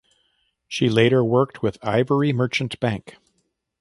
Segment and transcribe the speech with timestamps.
[0.67, 3.17] She later worked with Ivory Merchant Bank.